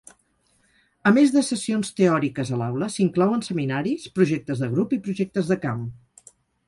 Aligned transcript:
A 1.09 1.11
més 1.17 1.33
de 1.33 1.43
sessions 1.49 1.91
teòriques 1.99 2.51
a 2.55 2.57
l"aula, 2.59 2.87
s"inclouen 2.93 3.45
seminaris, 3.49 4.09
projectes 4.19 4.65
de 4.65 4.71
grup 4.73 4.97
i 4.99 5.01
projectes 5.09 5.53
de 5.53 5.59
camp. 5.67 5.85